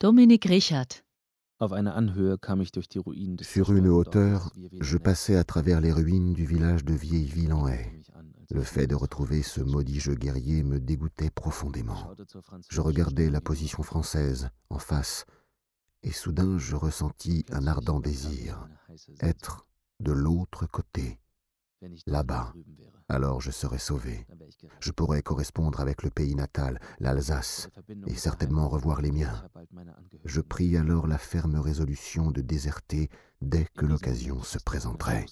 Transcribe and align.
Dominik 0.00 0.48
Richard. 0.48 1.04
Auf 1.58 1.72
einer 1.72 1.94
Anhöhe 1.94 2.38
kam 2.38 2.62
ich 2.62 2.72
durch 2.72 2.88
die 2.88 2.96
Ruinen 2.96 3.36
des 3.36 3.52
Sur 3.52 3.68
une 3.68 3.90
hauteur, 3.90 4.50
je 4.80 4.96
passais 4.96 5.36
à 5.36 5.44
travers 5.44 5.82
les 5.82 5.92
ruines 5.92 6.32
du 6.32 6.46
village 6.46 6.86
de 6.86 6.94
Vieilleville 6.94 7.52
en 7.52 7.68
haie. 7.68 8.00
Le 8.48 8.62
fait 8.62 8.86
de 8.86 8.94
retrouver 8.94 9.42
ce 9.42 9.60
maudit 9.60 10.00
jeu 10.00 10.14
guerrier 10.14 10.62
me 10.64 10.80
dégoûtait 10.80 11.28
profondément. 11.28 12.14
Je 12.70 12.80
regardais 12.80 13.28
la 13.28 13.42
position 13.42 13.82
française 13.82 14.48
en 14.70 14.78
face, 14.78 15.26
et 16.02 16.12
soudain 16.12 16.56
je 16.56 16.76
ressentis 16.76 17.44
un 17.52 17.66
ardent 17.66 18.00
désir, 18.00 18.66
être 19.20 19.66
de 20.00 20.12
l'autre 20.12 20.64
côté. 20.66 21.18
là-bas. 22.06 22.54
Alors 23.08 23.40
je 23.40 23.50
serais 23.50 23.78
sauvé. 23.78 24.26
Je 24.80 24.92
pourrais 24.92 25.22
correspondre 25.22 25.80
avec 25.80 26.02
le 26.02 26.10
pays 26.10 26.34
natal, 26.34 26.78
l'Alsace, 27.00 27.68
et 28.06 28.14
certainement 28.14 28.68
revoir 28.68 29.02
les 29.02 29.12
miens. 29.12 29.44
Je 30.30 30.40
pris 30.40 30.76
alors 30.76 31.08
la 31.08 31.18
ferme 31.18 31.56
résolution 31.56 32.30
de 32.30 32.40
déserter 32.40 33.10
dès 33.42 33.66
que 33.76 33.84
l'occasion 33.84 34.44
se 34.44 34.60
présenterait. 34.60 35.26